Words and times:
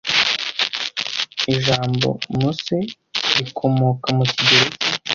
Ijambo 1.53 2.09
muse 2.35 2.77
rikomoka 3.37 4.07
mu 4.17 4.23
kigereki 4.31 4.87